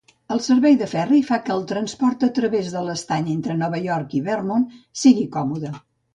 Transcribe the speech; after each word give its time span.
El 0.35 0.39
servei 0.43 0.77
de 0.77 0.85
ferri 0.93 1.19
fa 1.27 1.37
que 1.49 1.53
el 1.55 1.61
transport 1.71 2.25
a 2.29 2.31
través 2.39 2.73
de 2.77 2.81
l'estany 2.89 3.29
entre 3.35 3.59
Nova 3.61 3.83
York 3.85 4.19
i 4.23 4.25
Vermont 4.31 4.67
sigui 5.05 5.29
còmode. 5.39 5.77